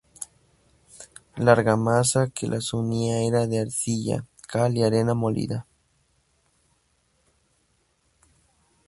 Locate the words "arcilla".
3.59-4.25